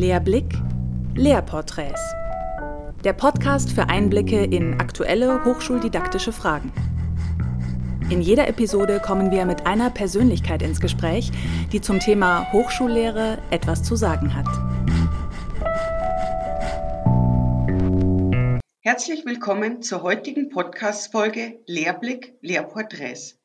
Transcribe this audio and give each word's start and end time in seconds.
Lehrblick, 0.00 0.54
Lehrporträts. 1.14 2.00
Der 3.04 3.12
Podcast 3.12 3.70
für 3.70 3.90
Einblicke 3.90 4.44
in 4.44 4.80
aktuelle 4.80 5.44
hochschuldidaktische 5.44 6.32
Fragen. 6.32 6.72
In 8.08 8.22
jeder 8.22 8.48
Episode 8.48 8.98
kommen 9.04 9.30
wir 9.30 9.44
mit 9.44 9.66
einer 9.66 9.90
Persönlichkeit 9.90 10.62
ins 10.62 10.80
Gespräch, 10.80 11.30
die 11.70 11.82
zum 11.82 12.00
Thema 12.00 12.50
Hochschullehre 12.50 13.42
etwas 13.50 13.82
zu 13.82 13.94
sagen 13.94 14.34
hat. 14.34 14.46
Herzlich 18.80 19.26
willkommen 19.26 19.82
zur 19.82 20.02
heutigen 20.02 20.48
Podcast-Folge 20.48 21.60
Lehrblick, 21.66 22.38
Lehrporträts. 22.40 23.38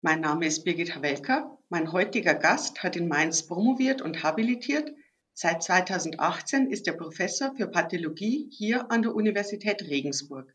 Mein 0.00 0.22
Name 0.22 0.46
ist 0.46 0.64
Birgit 0.64 0.96
Hawelka. 0.96 1.58
Mein 1.68 1.92
heutiger 1.92 2.32
Gast 2.32 2.82
hat 2.82 2.96
in 2.96 3.08
Mainz 3.08 3.46
promoviert 3.46 4.00
und 4.00 4.22
habilitiert. 4.22 4.90
Seit 5.40 5.62
2018 5.62 6.68
ist 6.68 6.88
er 6.88 6.94
Professor 6.94 7.54
für 7.54 7.68
Pathologie 7.68 8.48
hier 8.50 8.90
an 8.90 9.02
der 9.02 9.14
Universität 9.14 9.82
Regensburg. 9.82 10.52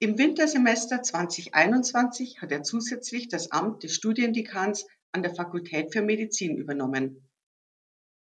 Im 0.00 0.18
Wintersemester 0.18 1.02
2021 1.02 2.42
hat 2.42 2.52
er 2.52 2.62
zusätzlich 2.62 3.28
das 3.28 3.52
Amt 3.52 3.84
des 3.84 3.94
Studiendekans 3.94 4.86
an 5.12 5.22
der 5.22 5.34
Fakultät 5.34 5.94
für 5.94 6.02
Medizin 6.02 6.58
übernommen. 6.58 7.26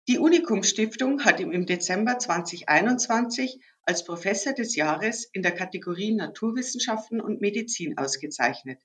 Die 0.08 0.20
Unikum 0.20 0.62
Stiftung 0.62 1.26
hat 1.26 1.40
ihn 1.40 1.52
im 1.52 1.66
Dezember 1.66 2.20
2021 2.20 3.60
als 3.82 4.06
Professor 4.06 4.54
des 4.54 4.76
Jahres 4.76 5.28
in 5.34 5.42
der 5.42 5.54
Kategorie 5.54 6.14
Naturwissenschaften 6.14 7.20
und 7.20 7.42
Medizin 7.42 7.98
ausgezeichnet. 7.98 8.84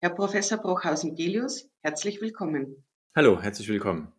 Herr 0.00 0.10
Professor 0.10 0.58
Bruchhausen-Delius, 0.58 1.70
herzlich 1.80 2.20
willkommen. 2.20 2.84
Hallo, 3.14 3.40
herzlich 3.40 3.68
willkommen. 3.68 4.12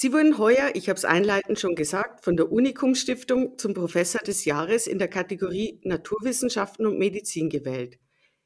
Sie 0.00 0.12
wurden 0.12 0.38
heuer, 0.38 0.70
ich 0.74 0.88
habe 0.88 0.96
es 0.96 1.04
einleitend 1.04 1.58
schon 1.58 1.74
gesagt, 1.74 2.22
von 2.22 2.36
der 2.36 2.52
Unikum 2.52 2.94
Stiftung 2.94 3.58
zum 3.58 3.74
Professor 3.74 4.20
des 4.20 4.44
Jahres 4.44 4.86
in 4.86 5.00
der 5.00 5.08
Kategorie 5.08 5.80
Naturwissenschaften 5.82 6.86
und 6.86 7.00
Medizin 7.00 7.50
gewählt. 7.50 7.98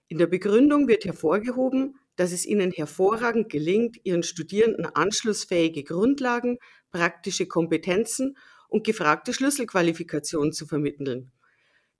In 0.08 0.17
der 0.17 0.28
Begründung 0.28 0.89
wird 0.89 1.05
hervorgehoben, 1.05 1.97
dass 2.17 2.33
es 2.33 2.47
ihnen 2.47 2.73
hervorragend 2.73 3.50
gelingt, 3.50 3.98
ihren 4.03 4.23
Studierenden 4.23 4.86
anschlussfähige 4.86 5.84
Grundlagen, 5.84 6.56
praktische 6.91 7.45
Kompetenzen 7.45 8.39
und 8.70 8.86
gefragte 8.86 9.34
Schlüsselqualifikationen 9.34 10.53
zu 10.53 10.64
vermitteln. 10.64 11.33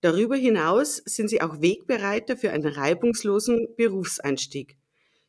Darüber 0.01 0.37
hinaus 0.37 0.97
sind 1.05 1.29
sie 1.29 1.43
auch 1.43 1.61
Wegbereiter 1.61 2.39
für 2.39 2.53
einen 2.53 2.73
reibungslosen 2.73 3.69
Berufseinstieg. 3.77 4.79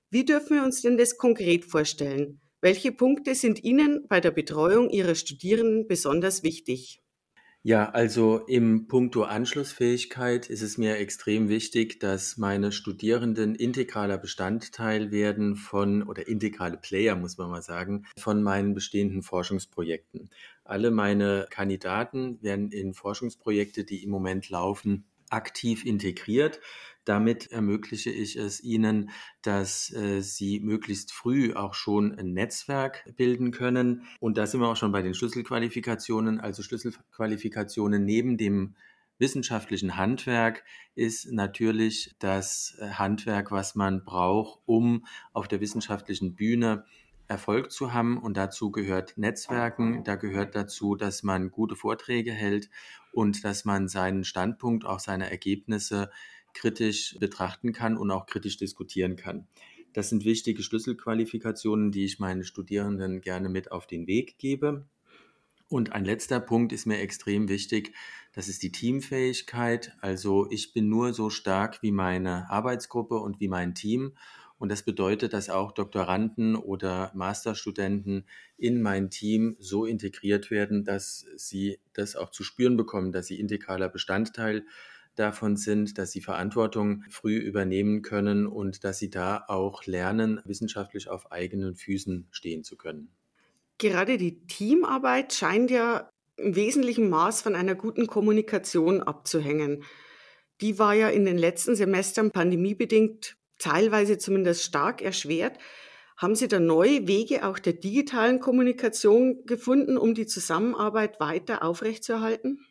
Wie 0.10 0.24
dürfen 0.24 0.56
wir 0.56 0.64
uns 0.64 0.82
denn 0.82 0.96
das 0.96 1.18
konkret 1.18 1.66
vorstellen? 1.66 2.40
Welche 2.64 2.94
Punkte 2.94 3.36
sind 3.36 3.62
Ihnen 3.66 4.08
bei 4.08 4.22
der 4.22 4.32
Betreuung 4.32 4.90
Ihrer 4.90 5.16
Studierenden 5.16 5.86
besonders 5.86 6.44
wichtig? 6.44 7.04
Ja, 7.62 7.90
also 7.90 8.38
im 8.48 8.88
Punkto 8.88 9.24
Anschlussfähigkeit 9.24 10.50
ist 10.50 10.62
es 10.62 10.78
mir 10.78 10.96
extrem 10.96 11.50
wichtig, 11.50 12.00
dass 12.00 12.38
meine 12.38 12.72
Studierenden 12.72 13.56
integraler 13.56 14.18
Bestandteil 14.18 15.12
werden 15.12 15.58
von, 15.58 16.04
oder 16.04 16.26
integrale 16.30 16.78
Player, 16.78 17.18
muss 17.18 17.38
man 17.38 17.50
mal 17.50 17.62
sagen, 17.62 18.06
von 18.18 18.42
meinen 18.42 18.74
bestehenden 18.74 19.24
Forschungsprojekten. 19.24 20.30
Alle 20.64 20.90
meine 20.90 21.48
Kandidaten 21.50 22.42
werden 22.42 22.72
in 22.72 22.94
Forschungsprojekte, 22.94 23.84
die 23.84 24.06
im 24.06 24.10
Moment 24.10 24.50
laufen, 24.50 25.04
aktiv 25.30 25.86
integriert. 25.86 26.62
Damit 27.06 27.52
ermögliche 27.52 28.10
ich 28.10 28.36
es 28.36 28.64
ihnen, 28.64 29.10
dass 29.42 29.92
äh, 29.94 30.22
sie 30.22 30.60
möglichst 30.60 31.12
früh 31.12 31.54
auch 31.54 31.74
schon 31.74 32.18
ein 32.18 32.34
Netzwerk 32.34 33.04
bilden 33.16 33.52
können. 33.52 34.04
Und 34.20 34.38
da 34.38 34.46
sind 34.48 34.62
wir 34.62 34.68
auch 34.68 34.78
schon 34.78 34.92
bei 34.92 35.02
den 35.02 35.14
Schlüsselqualifikationen. 35.14 36.40
Also 36.40 36.64
Schlüsselqualifikationen 36.64 38.04
neben 38.04 38.38
dem 38.38 38.76
wissenschaftlichen 39.20 39.96
Handwerk 39.98 40.64
ist 40.96 41.32
natürlich 41.32 42.16
das 42.20 42.78
Handwerk, 42.82 43.52
was 43.52 43.76
man 43.76 44.04
braucht, 44.04 44.62
um 44.66 45.06
auf 45.34 45.48
der 45.48 45.62
wissenschaftlichen 45.62 46.36
Bühne 46.36 46.86
Erfolg 47.28 47.72
zu 47.72 47.94
haben. 47.94 48.18
Und 48.18 48.38
dazu 48.38 48.72
gehört 48.72 49.18
Netzwerken, 49.18 50.04
da 50.04 50.16
gehört 50.16 50.56
dazu, 50.56 50.96
dass 50.96 51.24
man 51.24 51.52
gute 51.52 51.76
Vorträge 51.76 52.32
hält 52.32 52.70
und 53.12 53.44
dass 53.44 53.66
man 53.66 53.88
seinen 53.88 54.24
Standpunkt, 54.24 54.86
auch 54.86 55.00
seine 55.00 55.30
Ergebnisse 55.30 56.10
kritisch 56.54 57.16
betrachten 57.20 57.74
kann 57.74 57.98
und 57.98 58.12
auch 58.12 58.26
kritisch 58.26 58.58
diskutieren 58.58 59.16
kann. 59.16 59.48
Das 59.94 60.10
sind 60.10 60.26
wichtige 60.26 60.64
Schlüsselqualifikationen, 60.64 61.92
die 61.92 62.06
ich 62.06 62.20
meinen 62.20 62.44
Studierenden 62.44 63.22
gerne 63.22 63.50
mit 63.50 63.72
auf 63.72 63.86
den 63.86 64.08
Weg 64.08 64.38
gebe. 64.40 64.86
Und 65.70 65.94
ein 65.94 66.06
letzter 66.06 66.40
Punkt 66.40 66.72
ist 66.72 66.86
mir 66.86 67.00
extrem 67.00 67.48
wichtig, 67.48 67.94
das 68.34 68.48
ist 68.48 68.64
die 68.64 68.72
Teamfähigkeit. 68.72 69.96
Also 70.02 70.50
ich 70.52 70.74
bin 70.74 70.90
nur 70.90 71.14
so 71.14 71.30
stark 71.30 71.82
wie 71.82 71.92
meine 71.92 72.50
Arbeitsgruppe 72.50 73.16
und 73.16 73.40
wie 73.40 73.48
mein 73.48 73.74
Team. 73.74 74.14
Und 74.58 74.70
das 74.70 74.84
bedeutet, 74.84 75.34
dass 75.34 75.50
auch 75.50 75.72
Doktoranden 75.72 76.56
oder 76.56 77.12
Masterstudenten 77.16 78.26
in 78.58 78.82
mein 78.82 79.10
Team 79.10 79.56
so 79.60 79.86
integriert 79.86 80.52
werden, 80.52 80.84
dass 80.84 81.26
sie 81.36 81.80
das 81.94 82.16
auch 82.16 82.30
zu 82.30 82.44
spüren 82.44 82.78
bekommen, 82.78 83.12
dass 83.12 83.28
sie 83.28 83.40
integraler 83.40 83.90
Bestandteil 83.90 84.66
davon 85.16 85.58
sind, 85.58 85.98
dass 85.98 86.12
sie 86.12 86.22
Verantwortung 86.22 87.04
früh 87.10 87.38
übernehmen 87.38 88.02
können 88.02 88.48
und 88.48 88.84
dass 88.84 89.00
sie 89.00 89.10
da 89.10 89.46
auch 89.48 89.86
lernen, 89.86 90.42
wissenschaftlich 90.46 91.10
auf 91.10 91.32
eigenen 91.32 91.76
Füßen 91.76 92.28
stehen 92.32 92.64
zu 92.64 92.78
können. 92.78 93.10
Gerade 93.78 94.18
die 94.18 94.46
Teamarbeit 94.48 95.34
scheint 95.34 95.72
ja 95.72 96.10
im 96.38 96.56
wesentlichen 96.56 97.10
Maß 97.10 97.42
von 97.42 97.56
einer 97.56 97.76
guten 97.76 98.08
Kommunikation 98.08 99.02
abzuhängen. 99.02 99.84
Die 100.62 100.80
war 100.80 100.94
ja 100.94 101.10
in 101.10 101.26
den 101.26 101.38
letzten 101.38 101.76
Semestern 101.76 102.32
pandemiebedingt 102.32 103.36
teilweise 103.60 104.18
zumindest 104.18 104.64
stark 104.64 105.02
erschwert. 105.02 105.58
Haben 106.18 106.36
Sie 106.36 106.48
da 106.48 106.60
neue 106.60 107.08
Wege 107.08 107.46
auch 107.46 107.60
der 107.60 107.74
digitalen 107.74 108.40
Kommunikation 108.40 109.46
gefunden, 109.46 109.98
um 109.98 110.14
die 110.14 110.28
Zusammenarbeit 110.28 111.20
weiter 111.20 111.64
aufrechtzuerhalten? 111.64 112.66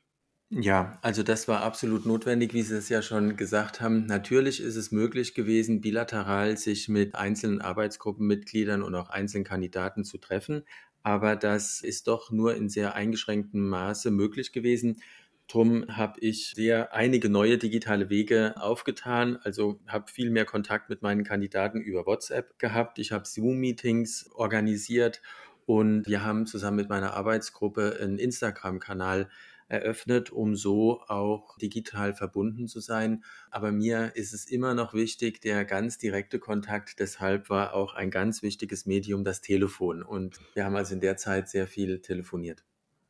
Ja, 0.54 0.98
also 1.00 1.22
das 1.22 1.48
war 1.48 1.62
absolut 1.62 2.04
notwendig, 2.04 2.52
wie 2.52 2.60
Sie 2.60 2.76
es 2.76 2.90
ja 2.90 3.00
schon 3.00 3.38
gesagt 3.38 3.80
haben. 3.80 4.04
Natürlich 4.04 4.60
ist 4.60 4.76
es 4.76 4.92
möglich 4.92 5.32
gewesen, 5.32 5.80
bilateral 5.80 6.58
sich 6.58 6.90
mit 6.90 7.14
einzelnen 7.14 7.62
Arbeitsgruppenmitgliedern 7.62 8.82
und 8.82 8.94
auch 8.94 9.08
einzelnen 9.08 9.44
Kandidaten 9.44 10.04
zu 10.04 10.18
treffen. 10.18 10.64
Aber 11.02 11.36
das 11.36 11.80
ist 11.80 12.06
doch 12.06 12.30
nur 12.30 12.54
in 12.54 12.68
sehr 12.68 12.94
eingeschränktem 12.94 13.66
Maße 13.66 14.10
möglich 14.10 14.52
gewesen. 14.52 15.00
Drum 15.48 15.86
habe 15.88 16.20
ich 16.20 16.52
sehr 16.54 16.92
einige 16.92 17.30
neue 17.30 17.56
digitale 17.56 18.10
Wege 18.10 18.52
aufgetan. 18.58 19.38
Also 19.42 19.80
habe 19.86 20.12
viel 20.12 20.28
mehr 20.28 20.44
Kontakt 20.44 20.90
mit 20.90 21.00
meinen 21.00 21.24
Kandidaten 21.24 21.80
über 21.80 22.04
WhatsApp 22.04 22.58
gehabt. 22.58 22.98
Ich 22.98 23.10
habe 23.10 23.24
Zoom-Meetings 23.26 24.28
organisiert 24.34 25.22
und 25.64 26.06
wir 26.06 26.22
haben 26.22 26.44
zusammen 26.44 26.76
mit 26.76 26.90
meiner 26.90 27.14
Arbeitsgruppe 27.14 27.98
einen 28.02 28.18
Instagram-Kanal 28.18 29.30
eröffnet, 29.72 30.30
um 30.30 30.54
so 30.54 31.00
auch 31.08 31.56
digital 31.58 32.14
verbunden 32.14 32.68
zu 32.68 32.80
sein. 32.80 33.24
Aber 33.50 33.72
mir 33.72 34.12
ist 34.14 34.32
es 34.32 34.44
immer 34.44 34.74
noch 34.74 34.94
wichtig, 34.94 35.40
der 35.40 35.64
ganz 35.64 35.98
direkte 35.98 36.38
Kontakt. 36.38 37.00
Deshalb 37.00 37.48
war 37.50 37.74
auch 37.74 37.94
ein 37.94 38.10
ganz 38.10 38.42
wichtiges 38.42 38.86
Medium 38.86 39.24
das 39.24 39.40
Telefon. 39.40 40.02
Und 40.02 40.38
wir 40.54 40.64
haben 40.64 40.76
also 40.76 40.94
in 40.94 41.00
der 41.00 41.16
Zeit 41.16 41.48
sehr 41.48 41.66
viel 41.66 42.00
telefoniert. 42.00 42.62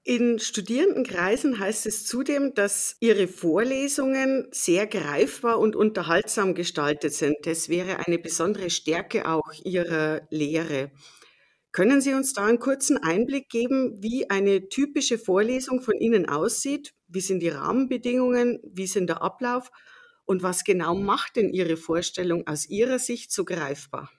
In 0.05 0.41
Studierendenkreisen 0.41 1.61
heißt 1.61 1.87
es 1.87 2.07
zudem, 2.07 2.55
dass 2.55 2.97
Ihre 2.99 3.29
Vorlesungen 3.29 4.49
sehr 4.51 4.89
greifbar 4.89 5.61
und 5.61 5.77
unterhaltsam 5.77 6.55
gestaltet 6.55 7.13
sind. 7.13 7.37
Das 7.45 7.69
wäre 7.69 8.05
eine 8.05 8.19
besondere 8.19 8.71
Stärke 8.71 9.29
auch 9.29 9.53
Ihrer 9.63 10.23
Lehre. 10.31 10.91
Können 11.73 12.03
Sie 12.03 12.13
uns 12.13 12.35
da 12.35 12.45
einen 12.45 12.59
kurzen 12.59 12.99
Einblick 12.99 13.49
geben, 13.49 14.03
wie 14.03 14.29
eine 14.29 14.69
typische 14.69 15.19
Vorlesung 15.19 15.81
von 15.81 15.95
Ihnen 15.97 16.29
aussieht? 16.29 16.93
Wie 17.09 17.23
sind 17.23 17.41
die 17.41 17.49
Rahmenbedingungen? 17.49 18.61
Wie 18.63 18.87
sind 18.87 19.09
der 19.09 19.23
Ablauf? 19.23 19.71
Und 20.27 20.43
was 20.43 20.65
genau 20.65 20.95
macht 20.95 21.37
denn 21.37 21.49
Ihre 21.49 21.79
Vorstellung 21.79 22.47
aus 22.47 22.69
Ihrer 22.69 22.99
Sicht 22.99 23.33
so 23.33 23.47
greifbar? 23.47 24.11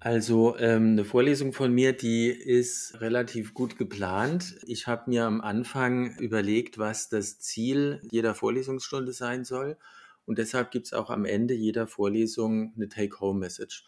Also 0.00 0.56
ähm, 0.58 0.92
eine 0.92 1.04
Vorlesung 1.04 1.52
von 1.52 1.72
mir, 1.72 1.92
die 1.92 2.28
ist 2.28 3.00
relativ 3.00 3.52
gut 3.52 3.76
geplant. 3.76 4.56
Ich 4.66 4.86
habe 4.86 5.10
mir 5.10 5.24
am 5.24 5.42
Anfang 5.42 6.16
überlegt, 6.18 6.78
was 6.78 7.10
das 7.10 7.38
Ziel 7.38 8.00
jeder 8.10 8.34
Vorlesungsstunde 8.34 9.12
sein 9.12 9.44
soll. 9.44 9.76
Und 10.24 10.38
deshalb 10.38 10.70
gibt 10.70 10.86
es 10.86 10.94
auch 10.94 11.10
am 11.10 11.26
Ende 11.26 11.52
jeder 11.52 11.86
Vorlesung 11.86 12.72
eine 12.76 12.88
Take-Home-Message. 12.88 13.84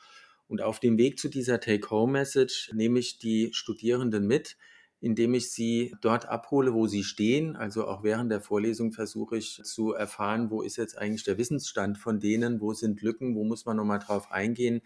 Und 0.49 0.63
auf 0.63 0.81
dem 0.81 0.97
Weg 0.99 1.19
zu 1.19 1.29
dieser 1.29 1.61
Take-Home-Message 1.61 2.73
nehme 2.73 2.99
ich 2.99 3.19
die 3.19 3.51
Studierenden 3.53 4.27
mit, 4.27 4.57
indem 5.01 5.35
ich 5.35 5.51
sie 5.51 5.95
dort 6.01 6.27
abhole, 6.27 6.73
wo 6.73 6.87
sie 6.87 7.05
stehen. 7.05 7.57
Also 7.57 7.87
auch 7.87 8.03
während 8.03 8.31
der 8.31 8.41
Vorlesung 8.41 8.93
versuche 8.93 9.37
ich 9.37 9.61
zu 9.63 9.93
erfahren, 9.93 10.51
wo 10.51 10.63
ist 10.63 10.77
jetzt 10.77 10.97
eigentlich 10.97 11.25
der 11.25 11.39
Wissensstand 11.39 11.99
von 11.99 12.19
denen, 12.19 12.61
wo 12.61 12.73
sind 12.73 13.03
Lücken, 13.03 13.35
wo 13.35 13.45
muss 13.45 13.67
man 13.67 13.77
nochmal 13.77 13.99
drauf 13.99 14.31
eingehen, 14.31 14.81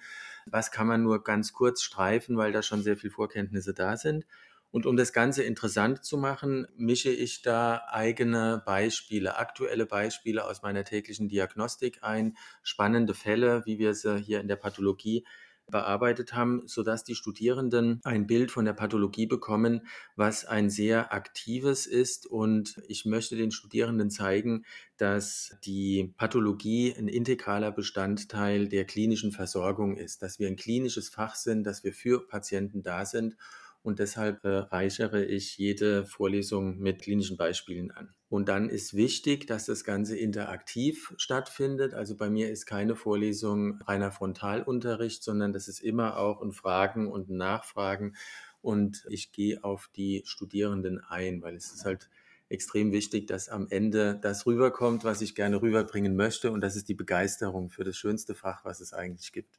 was 0.47 0.71
kann 0.71 0.87
man 0.87 1.03
nur 1.03 1.23
ganz 1.23 1.53
kurz 1.53 1.83
streifen, 1.83 2.37
weil 2.37 2.53
da 2.53 2.62
schon 2.62 2.83
sehr 2.83 2.97
viel 2.97 3.11
Vorkenntnisse 3.11 3.73
da 3.73 3.97
sind. 3.97 4.27
Und 4.73 4.87
um 4.87 4.97
das 4.97 5.12
Ganze 5.12 5.43
interessant 5.43 6.05
zu 6.05 6.17
machen, 6.17 6.67
mische 6.77 7.11
ich 7.11 7.43
da 7.43 7.83
eigene 7.89 8.62
Beispiele, 8.65 9.37
aktuelle 9.37 9.85
Beispiele 9.85 10.45
aus 10.45 10.62
meiner 10.62 10.85
täglichen 10.85 11.29
Diagnostik 11.29 11.99
ein, 12.03 12.37
spannende 12.62 13.15
Fälle, 13.15 13.67
wie 13.67 13.79
wir 13.79 13.95
sie 13.95 14.19
hier 14.19 14.41
in 14.41 14.49
der 14.49 14.57
Pathologie 14.57 15.25
bearbeitet 15.71 16.35
haben, 16.35 16.63
sodass 16.67 17.05
die 17.05 17.15
Studierenden 17.15 18.01
ein 18.05 18.27
Bild 18.27 18.51
von 18.51 18.65
der 18.65 18.73
Pathologie 18.73 19.27
bekommen, 19.27 19.87
was 20.17 20.45
ein 20.45 20.71
sehr 20.71 21.13
aktives 21.13 21.87
ist. 21.87 22.27
Und 22.27 22.81
ich 22.89 23.05
möchte 23.05 23.37
den 23.37 23.51
Studierenden 23.51 24.11
zeigen, 24.11 24.65
dass 24.97 25.57
die 25.65 26.13
Pathologie 26.17 26.95
ein 26.97 27.09
integraler 27.09 27.73
Bestandteil 27.73 28.69
der 28.69 28.85
klinischen 28.85 29.33
Versorgung 29.33 29.97
ist, 29.97 30.23
dass 30.23 30.39
wir 30.39 30.49
ein 30.49 30.57
klinisches 30.57 31.09
Fach 31.09 31.35
sind, 31.35 31.65
dass 31.65 31.85
wir 31.85 31.93
für 31.93 32.27
Patienten 32.27 32.83
da 32.83 33.07
sind 33.07 33.37
und 33.82 33.99
deshalb 33.99 34.44
äh, 34.44 34.49
reichere 34.49 35.25
ich 35.25 35.56
jede 35.56 36.05
Vorlesung 36.05 36.79
mit 36.79 37.00
klinischen 37.03 37.37
Beispielen 37.37 37.91
an. 37.91 38.15
Und 38.29 38.49
dann 38.49 38.69
ist 38.69 38.94
wichtig, 38.94 39.47
dass 39.47 39.67
das 39.67 39.85
Ganze 39.85 40.17
interaktiv 40.17 41.15
stattfindet. 41.17 41.94
Also 41.94 42.17
bei 42.17 42.31
mir 42.31 42.50
ist 42.50 42.67
keine 42.67 42.94
Vorlesung 42.94 43.81
reiner 43.82 44.12
Frontalunterricht, 44.12 45.23
sondern 45.25 45.53
das 45.53 45.67
ist 45.67 45.81
immer 45.81 46.19
auch 46.19 46.43
ein 46.43 46.53
Fragen 46.53 47.09
und 47.11 47.31
ein 47.31 47.38
Nachfragen. 47.38 48.15
Und 48.62 49.05
ich 49.09 49.32
gehe 49.32 49.65
auf 49.65 49.91
die 49.97 50.23
Studierenden 50.26 51.00
ein, 51.00 51.43
weil 51.43 51.56
es 51.56 51.73
ist 51.73 51.85
halt 51.85 52.11
extrem 52.50 52.93
wichtig, 52.93 53.26
dass 53.29 53.49
am 53.49 53.67
Ende 53.71 54.19
das 54.21 54.44
rüberkommt, 54.44 55.05
was 55.05 55.23
ich 55.23 55.35
gerne 55.35 55.62
rüberbringen 55.62 56.15
möchte. 56.17 56.53
Und 56.53 56.61
das 56.61 56.76
ist 56.76 56.88
die 56.88 56.94
Begeisterung 56.94 57.71
für 57.71 57.85
das 57.85 57.97
schönste 57.97 58.35
Fach, 58.35 58.65
was 58.65 58.81
es 58.81 58.93
eigentlich 58.93 59.33
gibt. 59.33 59.59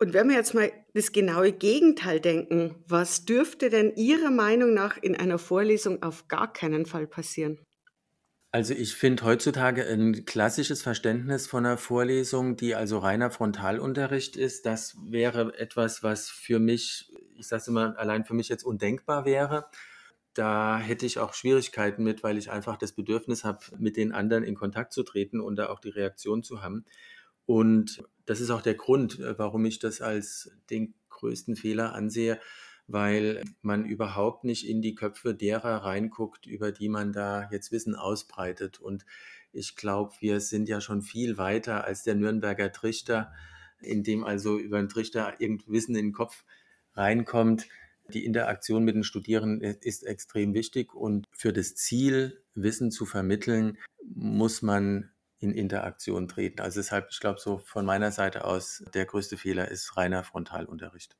Und 0.00 0.12
wenn 0.12 0.28
wir 0.28 0.36
jetzt 0.36 0.54
mal 0.54 0.70
das 0.94 1.10
genaue 1.10 1.52
Gegenteil 1.52 2.20
denken, 2.20 2.76
was 2.86 3.24
dürfte 3.24 3.68
denn 3.68 3.94
Ihrer 3.96 4.30
Meinung 4.30 4.72
nach 4.72 4.96
in 4.96 5.16
einer 5.16 5.38
Vorlesung 5.38 6.02
auf 6.02 6.28
gar 6.28 6.52
keinen 6.52 6.86
Fall 6.86 7.08
passieren? 7.08 7.58
Also 8.50 8.74
ich 8.74 8.94
finde 8.94 9.24
heutzutage 9.24 9.84
ein 9.84 10.24
klassisches 10.24 10.82
Verständnis 10.82 11.46
von 11.46 11.66
einer 11.66 11.76
Vorlesung, 11.76 12.56
die 12.56 12.74
also 12.74 12.98
reiner 12.98 13.30
Frontalunterricht 13.30 14.36
ist, 14.36 14.64
das 14.64 14.96
wäre 15.02 15.58
etwas, 15.58 16.02
was 16.02 16.30
für 16.30 16.58
mich, 16.58 17.12
ich 17.36 17.46
sage 17.46 17.60
es 17.60 17.68
immer, 17.68 17.98
allein 17.98 18.24
für 18.24 18.34
mich 18.34 18.48
jetzt 18.48 18.64
undenkbar 18.64 19.26
wäre. 19.26 19.66
Da 20.32 20.78
hätte 20.78 21.04
ich 21.04 21.18
auch 21.18 21.34
Schwierigkeiten 21.34 22.04
mit, 22.04 22.22
weil 22.22 22.38
ich 22.38 22.50
einfach 22.50 22.78
das 22.78 22.92
Bedürfnis 22.92 23.44
habe, 23.44 23.58
mit 23.78 23.96
den 23.98 24.12
anderen 24.12 24.44
in 24.44 24.54
Kontakt 24.54 24.92
zu 24.92 25.02
treten 25.02 25.40
und 25.40 25.56
da 25.56 25.68
auch 25.68 25.80
die 25.80 25.90
Reaktion 25.90 26.42
zu 26.42 26.62
haben. 26.62 26.86
Und 27.44 28.02
das 28.28 28.42
ist 28.42 28.50
auch 28.50 28.60
der 28.60 28.74
Grund, 28.74 29.18
äh, 29.20 29.38
warum 29.38 29.64
ich 29.64 29.78
das 29.78 30.02
als 30.02 30.50
den 30.68 30.94
größten 31.08 31.56
Fehler 31.56 31.94
ansehe, 31.94 32.38
weil 32.86 33.42
man 33.62 33.86
überhaupt 33.86 34.44
nicht 34.44 34.68
in 34.68 34.82
die 34.82 34.94
Köpfe 34.94 35.34
derer 35.34 35.84
reinguckt, 35.84 36.46
über 36.46 36.70
die 36.70 36.90
man 36.90 37.12
da 37.12 37.48
jetzt 37.50 37.72
Wissen 37.72 37.94
ausbreitet. 37.94 38.80
Und 38.80 39.06
ich 39.52 39.76
glaube, 39.76 40.12
wir 40.20 40.40
sind 40.40 40.68
ja 40.68 40.82
schon 40.82 41.00
viel 41.00 41.38
weiter 41.38 41.84
als 41.84 42.02
der 42.02 42.16
Nürnberger 42.16 42.70
Trichter, 42.70 43.32
in 43.80 44.02
dem 44.02 44.24
also 44.24 44.58
über 44.58 44.78
einen 44.78 44.90
Trichter 44.90 45.40
irgend 45.40 45.66
Wissen 45.66 45.96
in 45.96 46.08
den 46.08 46.12
Kopf 46.12 46.44
reinkommt. 46.92 47.66
Die 48.12 48.26
Interaktion 48.26 48.84
mit 48.84 48.94
den 48.94 49.04
Studierenden 49.04 49.60
ist 49.80 50.02
extrem 50.02 50.52
wichtig 50.52 50.94
und 50.94 51.26
für 51.32 51.54
das 51.54 51.74
Ziel, 51.76 52.42
Wissen 52.54 52.90
zu 52.90 53.06
vermitteln, 53.06 53.78
muss 54.04 54.60
man 54.60 55.10
in 55.38 55.52
Interaktion 55.52 56.28
treten. 56.28 56.60
Also 56.60 56.80
deshalb, 56.80 57.08
ich 57.10 57.20
glaube, 57.20 57.40
so 57.40 57.58
von 57.58 57.84
meiner 57.84 58.10
Seite 58.10 58.44
aus, 58.44 58.82
der 58.94 59.06
größte 59.06 59.36
Fehler 59.36 59.68
ist 59.68 59.96
reiner 59.96 60.24
Frontalunterricht. 60.24 61.16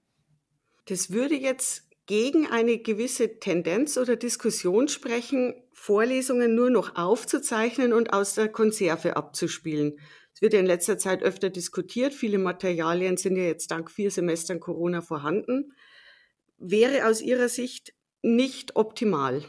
Das 0.86 1.10
würde 1.10 1.34
jetzt 1.34 1.88
gegen 2.06 2.46
eine 2.46 2.78
gewisse 2.78 3.38
Tendenz 3.38 3.98
oder 3.98 4.16
Diskussion 4.16 4.88
sprechen, 4.88 5.54
Vorlesungen 5.72 6.54
nur 6.54 6.70
noch 6.70 6.96
aufzuzeichnen 6.96 7.92
und 7.92 8.12
aus 8.12 8.34
der 8.34 8.48
Konserve 8.48 9.16
abzuspielen. 9.16 9.98
Es 10.34 10.40
wird 10.40 10.54
ja 10.54 10.60
in 10.60 10.66
letzter 10.66 10.98
Zeit 10.98 11.22
öfter 11.22 11.50
diskutiert. 11.50 12.14
Viele 12.14 12.38
Materialien 12.38 13.16
sind 13.16 13.36
ja 13.36 13.42
jetzt 13.42 13.70
dank 13.70 13.90
vier 13.90 14.10
Semestern 14.10 14.58
Corona 14.58 15.02
vorhanden. 15.02 15.72
Wäre 16.56 17.06
aus 17.06 17.20
Ihrer 17.20 17.48
Sicht 17.48 17.92
nicht 18.22 18.74
optimal. 18.76 19.44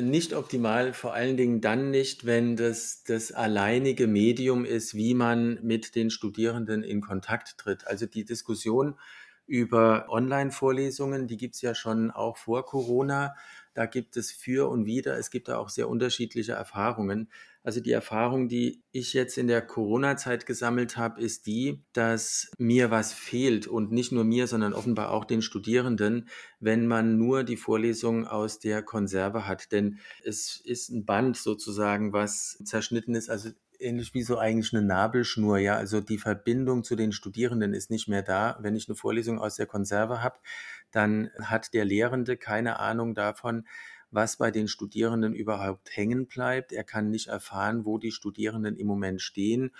Nicht 0.00 0.34
optimal, 0.34 0.92
vor 0.92 1.14
allen 1.14 1.36
Dingen 1.36 1.60
dann 1.60 1.90
nicht, 1.90 2.26
wenn 2.26 2.56
das 2.56 3.04
das 3.04 3.32
alleinige 3.32 4.06
Medium 4.06 4.64
ist, 4.64 4.94
wie 4.94 5.14
man 5.14 5.58
mit 5.62 5.94
den 5.94 6.10
Studierenden 6.10 6.82
in 6.82 7.00
Kontakt 7.00 7.56
tritt. 7.58 7.86
Also 7.86 8.06
die 8.06 8.24
Diskussion 8.24 8.98
über 9.46 10.06
Online-Vorlesungen, 10.08 11.26
die 11.28 11.36
gibt 11.36 11.54
es 11.54 11.62
ja 11.62 11.74
schon 11.74 12.10
auch 12.10 12.36
vor 12.36 12.64
Corona. 12.66 13.34
Da 13.74 13.86
gibt 13.86 14.16
es 14.16 14.32
für 14.32 14.68
und 14.68 14.86
wider. 14.86 15.16
Es 15.16 15.30
gibt 15.30 15.48
da 15.48 15.58
auch 15.58 15.68
sehr 15.68 15.88
unterschiedliche 15.88 16.52
Erfahrungen. 16.52 17.28
Also 17.62 17.80
die 17.80 17.92
Erfahrung, 17.92 18.48
die 18.48 18.82
ich 18.90 19.12
jetzt 19.12 19.36
in 19.36 19.46
der 19.46 19.60
Corona-Zeit 19.60 20.46
gesammelt 20.46 20.96
habe, 20.96 21.20
ist 21.20 21.46
die, 21.46 21.84
dass 21.92 22.50
mir 22.56 22.90
was 22.90 23.12
fehlt 23.12 23.66
und 23.66 23.92
nicht 23.92 24.12
nur 24.12 24.24
mir, 24.24 24.46
sondern 24.46 24.72
offenbar 24.72 25.10
auch 25.10 25.26
den 25.26 25.42
Studierenden, 25.42 26.28
wenn 26.58 26.86
man 26.86 27.18
nur 27.18 27.44
die 27.44 27.58
Vorlesung 27.58 28.26
aus 28.26 28.58
der 28.60 28.82
Konserve 28.82 29.46
hat. 29.46 29.72
Denn 29.72 29.98
es 30.24 30.60
ist 30.64 30.88
ein 30.88 31.04
Band 31.04 31.36
sozusagen, 31.36 32.14
was 32.14 32.58
zerschnitten 32.64 33.14
ist. 33.14 33.28
Also 33.28 33.50
ähnlich 33.78 34.14
wie 34.14 34.22
so 34.22 34.38
eigentlich 34.38 34.72
eine 34.72 34.82
Nabelschnur, 34.82 35.58
ja. 35.58 35.76
Also 35.76 36.00
die 36.00 36.18
Verbindung 36.18 36.84
zu 36.84 36.96
den 36.96 37.12
Studierenden 37.12 37.74
ist 37.74 37.90
nicht 37.90 38.08
mehr 38.08 38.22
da. 38.22 38.58
Wenn 38.60 38.76
ich 38.76 38.88
eine 38.88 38.96
Vorlesung 38.96 39.38
aus 39.38 39.56
der 39.56 39.66
Konserve 39.66 40.22
habe, 40.22 40.38
dann 40.90 41.30
hat 41.40 41.74
der 41.74 41.84
Lehrende 41.84 42.36
keine 42.36 42.78
Ahnung 42.78 43.14
davon, 43.14 43.66
was 44.10 44.36
bei 44.36 44.50
den 44.50 44.68
Studierenden 44.68 45.34
überhaupt 45.34 45.96
hängen 45.96 46.26
bleibt. 46.26 46.72
Er 46.72 46.84
kann 46.84 47.10
nicht 47.10 47.28
erfahren, 47.28 47.84
wo 47.84 47.98
die 47.98 48.10
Studierenden 48.10 48.76
im 48.76 48.86
Moment 48.86 49.22
stehen. 49.22 49.70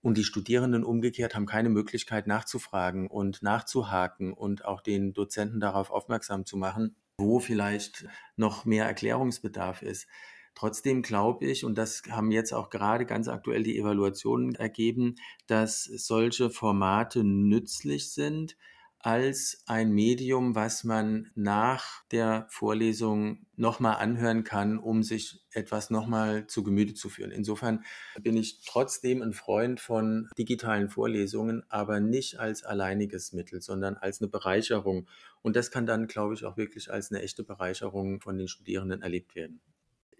Und 0.00 0.16
die 0.16 0.24
Studierenden 0.24 0.84
umgekehrt 0.84 1.34
haben 1.34 1.46
keine 1.46 1.68
Möglichkeit 1.68 2.26
nachzufragen 2.26 3.08
und 3.08 3.42
nachzuhaken 3.42 4.32
und 4.32 4.64
auch 4.64 4.80
den 4.80 5.12
Dozenten 5.12 5.60
darauf 5.60 5.90
aufmerksam 5.90 6.44
zu 6.46 6.56
machen, 6.56 6.96
wo 7.18 7.40
vielleicht 7.40 8.06
noch 8.36 8.64
mehr 8.64 8.86
Erklärungsbedarf 8.86 9.82
ist. 9.82 10.06
Trotzdem 10.54 11.02
glaube 11.02 11.46
ich, 11.46 11.64
und 11.64 11.78
das 11.78 12.02
haben 12.10 12.32
jetzt 12.32 12.52
auch 12.52 12.70
gerade 12.70 13.06
ganz 13.06 13.28
aktuell 13.28 13.62
die 13.62 13.78
Evaluationen 13.78 14.54
ergeben, 14.54 15.16
dass 15.46 15.84
solche 15.84 16.50
Formate 16.50 17.22
nützlich 17.22 18.10
sind, 18.10 18.56
als 19.00 19.62
ein 19.66 19.92
Medium, 19.92 20.54
was 20.54 20.82
man 20.82 21.30
nach 21.34 22.04
der 22.10 22.46
Vorlesung 22.50 23.46
nochmal 23.56 23.96
anhören 23.96 24.44
kann, 24.44 24.78
um 24.78 25.02
sich 25.02 25.40
etwas 25.52 25.90
nochmal 25.90 26.46
zu 26.46 26.62
Gemüte 26.64 26.94
zu 26.94 27.08
führen. 27.08 27.30
Insofern 27.30 27.84
bin 28.20 28.36
ich 28.36 28.64
trotzdem 28.64 29.22
ein 29.22 29.32
Freund 29.32 29.80
von 29.80 30.28
digitalen 30.36 30.88
Vorlesungen, 30.88 31.62
aber 31.68 32.00
nicht 32.00 32.40
als 32.40 32.64
alleiniges 32.64 33.32
Mittel, 33.32 33.60
sondern 33.60 33.96
als 33.96 34.20
eine 34.20 34.28
Bereicherung. 34.28 35.08
Und 35.42 35.54
das 35.54 35.70
kann 35.70 35.86
dann, 35.86 36.08
glaube 36.08 36.34
ich, 36.34 36.44
auch 36.44 36.56
wirklich 36.56 36.90
als 36.90 37.10
eine 37.10 37.22
echte 37.22 37.44
Bereicherung 37.44 38.20
von 38.20 38.36
den 38.36 38.48
Studierenden 38.48 39.02
erlebt 39.02 39.34
werden. 39.36 39.60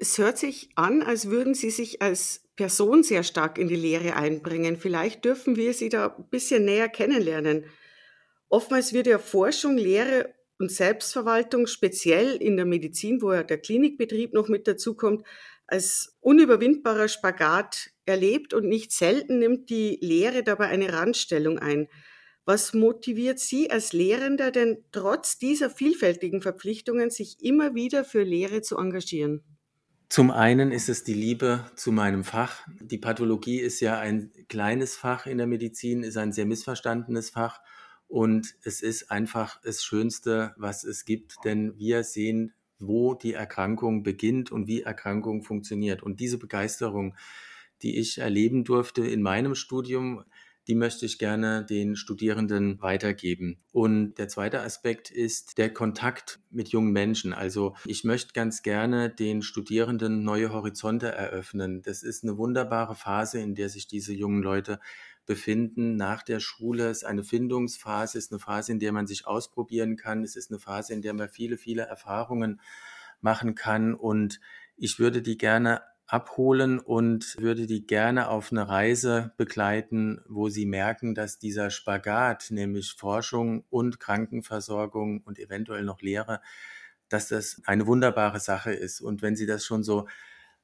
Es 0.01 0.17
hört 0.19 0.39
sich 0.39 0.71
an, 0.77 1.03
als 1.03 1.29
würden 1.29 1.55
Sie 1.55 1.71
sich 1.71 2.01
als 2.01 2.45
Person 2.55 3.03
sehr 3.03 3.25
stark 3.25 3.59
in 3.59 3.67
die 3.67 3.75
Lehre 3.75 4.15
einbringen. 4.15 4.77
Vielleicht 4.77 5.25
dürfen 5.25 5.57
wir 5.57 5.75
Sie 5.75 5.89
da 5.89 6.15
ein 6.17 6.29
bisschen 6.31 6.65
näher 6.65 6.89
kennenlernen. 6.89 7.65
Oftmals 8.49 8.93
wird 8.93 9.07
ja 9.07 9.19
Forschung, 9.19 9.77
Lehre 9.77 10.35
und 10.59 10.73
Selbstverwaltung, 10.73 11.67
speziell 11.67 12.37
in 12.37 12.57
der 12.57 12.67
Medizin, 12.67 13.23
wo 13.23 13.33
ja 13.33 13.43
der 13.43 13.59
Klinikbetrieb 13.59 14.33
noch 14.33 14.49
mit 14.49 14.67
dazukommt, 14.67 15.25
als 15.67 16.17
unüberwindbarer 16.21 17.09
Spagat 17.09 17.91
erlebt 18.07 18.55
und 18.55 18.67
nicht 18.67 18.91
selten 18.91 19.39
nimmt 19.39 19.69
die 19.69 19.99
Lehre 20.01 20.43
dabei 20.43 20.69
eine 20.69 20.93
Randstellung 20.93 21.59
ein. 21.59 21.89
Was 22.47 22.73
motiviert 22.73 23.39
Sie 23.39 23.71
als 23.71 23.93
Lehrender 23.93 24.51
denn 24.51 24.79
trotz 24.91 25.39
dieser 25.39 25.69
vielfältigen 25.69 26.41
Verpflichtungen, 26.41 27.11
sich 27.11 27.37
immer 27.43 27.75
wieder 27.75 28.05
für 28.05 28.23
Lehre 28.23 28.63
zu 28.63 28.79
engagieren? 28.79 29.45
Zum 30.09 30.31
einen 30.31 30.73
ist 30.73 30.89
es 30.89 31.05
die 31.05 31.13
Liebe 31.13 31.71
zu 31.77 31.93
meinem 31.93 32.25
Fach. 32.25 32.67
Die 32.81 32.97
Pathologie 32.97 33.61
ist 33.61 33.81
ja 33.81 33.99
ein 33.99 34.33
kleines 34.49 34.97
Fach 34.97 35.27
in 35.27 35.37
der 35.37 35.47
Medizin, 35.47 36.03
ist 36.03 36.17
ein 36.17 36.33
sehr 36.33 36.47
missverstandenes 36.47 37.29
Fach 37.29 37.61
und 38.09 38.55
es 38.65 38.81
ist 38.81 39.11
einfach 39.11 39.61
das 39.61 39.85
Schönste, 39.85 40.55
was 40.57 40.83
es 40.83 41.05
gibt, 41.05 41.37
denn 41.45 41.79
wir 41.79 42.03
sehen, 42.03 42.55
wo 42.79 43.15
die 43.15 43.35
Erkrankung 43.35 44.03
beginnt 44.03 44.51
und 44.51 44.67
wie 44.67 44.83
Erkrankung 44.83 45.43
funktioniert. 45.43 46.03
Und 46.03 46.21
diese 46.21 46.39
Begeisterung, 46.39 47.15
die 47.83 47.99
ich 47.99 48.19
erleben 48.19 48.65
durfte 48.65 49.07
in 49.07 49.21
meinem 49.21 49.55
Studium, 49.55 50.25
die 50.69 50.75
möchte 50.75 51.07
ich 51.07 51.19
gerne 51.19 51.65
den 51.65 51.97
Studierenden 51.97 52.81
weitergeben. 52.83 53.59
Und 53.73 54.15
der 54.17 54.29
zweite 54.29 54.61
Aspekt 54.61 55.11
ist 55.11 55.57
der 55.57 55.73
Kontakt 55.73 56.41
mit 56.51 56.69
jungen 56.69 56.93
Menschen. 56.93 57.33
Also 57.33 57.75
ich 57.87 58.05
möchte 58.05 58.35
ganz 58.35 58.63
gerne 58.63 59.09
den 59.09 59.41
Studierenden 59.41 60.23
neue 60.25 60.53
Horizonte 60.53 61.09
eröffnen. 61.09 61.81
Das 61.83 62.03
ist 62.03 62.23
eine 62.23 62.37
wunderbare 62.37 62.95
Phase, 62.95 63.41
in 63.41 63.55
der 63.55 63.71
sich 63.71 63.89
diese 63.89 64.13
jungen 64.13 64.43
Leute 64.43 64.79
befinden 65.29 65.97
nach 65.97 66.23
der 66.23 66.41
Schule. 66.41 66.89
Es 66.89 66.99
ist 66.99 67.05
eine 67.05 67.23
Findungsphase, 67.23 68.19
es 68.19 68.25
ist 68.25 68.33
eine 68.33 68.41
Phase, 68.41 68.73
in 68.73 68.81
der 68.81 68.93
man 68.93 69.07
sich 69.07 69.27
ausprobieren 69.27 69.97
kann. 69.97 70.25
Es 70.25 70.35
ist 70.35 70.51
eine 70.51 70.59
Phase, 70.59 70.95
in 70.95 71.03
der 71.03 71.13
man 71.13 71.29
viele, 71.29 71.59
viele 71.59 71.83
Erfahrungen 71.83 72.61
machen 73.21 73.55
kann. 73.55 73.95
Und 73.95 74.41
ich 74.77 74.99
würde 74.99 75.23
die 75.23 75.37
gerne 75.37 75.83
abholen 76.07 76.79
und 76.79 77.37
würde 77.39 77.67
die 77.67 77.87
gerne 77.87 78.31
auf 78.31 78.51
eine 78.51 78.67
Reise 78.67 79.35
begleiten, 79.37 80.23
wo 80.27 80.49
sie 80.49 80.65
merken, 80.65 81.15
dass 81.15 81.39
dieser 81.39 81.69
Spagat, 81.69 82.47
nämlich 82.51 82.95
Forschung 82.95 83.65
und 83.69 84.01
Krankenversorgung 84.01 85.21
und 85.21 85.39
eventuell 85.39 85.85
noch 85.85 86.01
Lehre, 86.01 86.41
dass 87.11 87.29
das 87.29 87.61
eine 87.67 87.87
wunderbare 87.87 88.41
Sache 88.41 88.73
ist. 88.73 89.03
Und 89.03 89.21
wenn 89.21 89.37
Sie 89.37 89.47
das 89.47 89.67
schon 89.67 89.85
so 89.85 90.09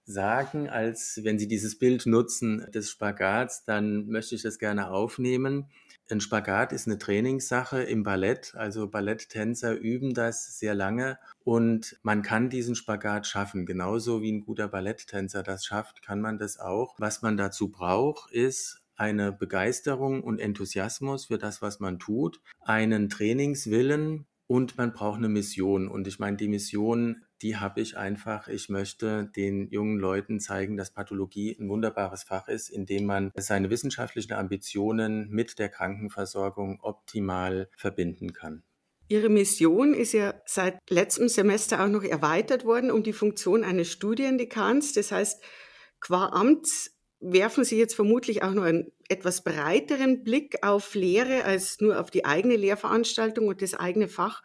sagen, 0.06 0.68
als 0.68 1.20
wenn 1.22 1.38
Sie 1.38 1.48
dieses 1.48 1.78
Bild 1.78 2.06
nutzen 2.06 2.66
des 2.72 2.90
Spagats, 2.90 3.64
dann 3.64 4.06
möchte 4.06 4.34
ich 4.34 4.42
das 4.42 4.58
gerne 4.58 4.90
aufnehmen. 4.90 5.70
Ein 6.10 6.20
Spagat 6.20 6.72
ist 6.72 6.86
eine 6.86 6.98
Trainingssache 6.98 7.82
im 7.82 8.02
Ballett. 8.02 8.54
Also 8.54 8.88
Balletttänzer 8.88 9.72
üben 9.72 10.12
das 10.12 10.58
sehr 10.58 10.74
lange 10.74 11.18
und 11.44 11.98
man 12.02 12.20
kann 12.20 12.50
diesen 12.50 12.74
Spagat 12.74 13.26
schaffen. 13.26 13.64
Genauso 13.64 14.20
wie 14.20 14.32
ein 14.32 14.44
guter 14.44 14.68
Balletttänzer 14.68 15.42
das 15.42 15.64
schafft, 15.64 16.02
kann 16.02 16.20
man 16.20 16.36
das 16.36 16.58
auch. 16.60 16.96
Was 16.98 17.22
man 17.22 17.38
dazu 17.38 17.70
braucht, 17.70 18.30
ist 18.30 18.82
eine 18.96 19.32
Begeisterung 19.32 20.22
und 20.22 20.38
Enthusiasmus 20.38 21.26
für 21.26 21.38
das, 21.38 21.62
was 21.62 21.80
man 21.80 21.98
tut, 21.98 22.40
einen 22.60 23.08
Trainingswillen 23.08 24.26
und 24.46 24.76
man 24.76 24.92
braucht 24.92 25.18
eine 25.18 25.28
Mission. 25.28 25.88
Und 25.88 26.06
ich 26.06 26.18
meine, 26.18 26.36
die 26.36 26.48
Mission, 26.48 27.24
die 27.42 27.56
habe 27.56 27.80
ich 27.80 27.96
einfach. 27.96 28.48
Ich 28.48 28.68
möchte 28.68 29.30
den 29.36 29.68
jungen 29.70 29.98
Leuten 29.98 30.40
zeigen, 30.40 30.76
dass 30.76 30.92
Pathologie 30.92 31.56
ein 31.58 31.68
wunderbares 31.68 32.24
Fach 32.24 32.48
ist, 32.48 32.68
in 32.68 32.86
dem 32.86 33.06
man 33.06 33.32
seine 33.36 33.70
wissenschaftlichen 33.70 34.32
Ambitionen 34.32 35.28
mit 35.30 35.58
der 35.58 35.68
Krankenversorgung 35.68 36.80
optimal 36.80 37.68
verbinden 37.76 38.32
kann. 38.32 38.62
Ihre 39.08 39.28
Mission 39.28 39.92
ist 39.92 40.12
ja 40.12 40.34
seit 40.46 40.78
letztem 40.88 41.28
Semester 41.28 41.84
auch 41.84 41.88
noch 41.88 42.04
erweitert 42.04 42.64
worden 42.64 42.90
um 42.90 43.02
die 43.02 43.12
Funktion 43.12 43.62
eines 43.62 43.90
Studiendekans. 43.92 44.94
Das 44.94 45.12
heißt, 45.12 45.42
qua 46.00 46.28
Amt 46.28 46.68
werfen 47.20 47.64
Sie 47.64 47.78
jetzt 47.78 47.94
vermutlich 47.94 48.42
auch 48.42 48.52
noch 48.52 48.64
einen 48.64 48.92
etwas 49.08 49.42
breiteren 49.42 50.24
Blick 50.24 50.58
auf 50.62 50.94
Lehre 50.94 51.44
als 51.44 51.80
nur 51.80 52.00
auf 52.00 52.10
die 52.10 52.24
eigene 52.24 52.56
Lehrveranstaltung 52.56 53.48
und 53.48 53.62
das 53.62 53.74
eigene 53.74 54.08
Fach. 54.08 54.42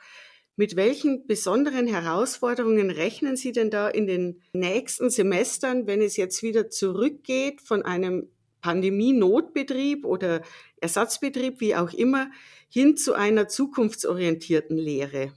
Mit 0.56 0.76
welchen 0.76 1.26
besonderen 1.26 1.88
Herausforderungen 1.88 2.92
rechnen 2.92 3.38
Sie 3.38 3.54
denn 3.54 3.70
da 3.70 3.88
in 3.88 4.08
den 4.08 4.42
nächsten 4.54 5.10
Semestern, 5.10 5.88
wenn 5.88 6.02
es 6.02 6.18
jetzt 6.18 6.44
wieder 6.44 6.70
zurückgeht 6.70 7.62
von 7.62 7.84
einem 7.84 8.30
Pandemie-Notbetrieb 8.62 10.06
oder 10.06 10.42
Ersatzbetrieb, 10.82 11.62
wie 11.62 11.76
auch 11.76 11.94
immer, 11.94 12.30
hin 12.68 12.98
zu 12.98 13.14
einer 13.14 13.48
zukunftsorientierten 13.48 14.78
Lehre? 14.78 15.32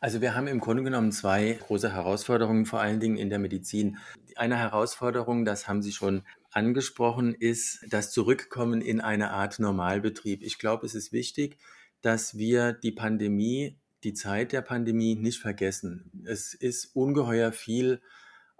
Also 0.00 0.20
wir 0.20 0.34
haben 0.34 0.48
im 0.48 0.58
Grunde 0.58 0.82
genommen 0.82 1.12
zwei 1.12 1.58
große 1.66 1.92
Herausforderungen, 1.92 2.66
vor 2.66 2.80
allen 2.80 2.98
Dingen 2.98 3.16
in 3.16 3.30
der 3.30 3.38
Medizin. 3.38 3.98
Eine 4.36 4.56
Herausforderung, 4.56 5.44
das 5.44 5.68
haben 5.68 5.82
Sie 5.82 5.92
schon 5.92 6.22
angesprochen, 6.52 7.34
ist 7.34 7.84
das 7.88 8.12
Zurückkommen 8.12 8.80
in 8.80 9.00
eine 9.00 9.30
Art 9.30 9.58
Normalbetrieb. 9.58 10.42
Ich 10.42 10.58
glaube, 10.58 10.86
es 10.86 10.94
ist 10.94 11.12
wichtig, 11.12 11.58
dass 12.00 12.36
wir 12.36 12.72
die 12.72 12.92
Pandemie, 12.92 13.78
die 14.04 14.14
Zeit 14.14 14.52
der 14.52 14.62
Pandemie 14.62 15.14
nicht 15.14 15.38
vergessen. 15.38 16.10
Es 16.24 16.54
ist 16.54 16.94
ungeheuer 16.94 17.52
viel 17.52 18.00